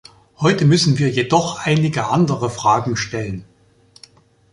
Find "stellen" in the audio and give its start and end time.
2.97-3.45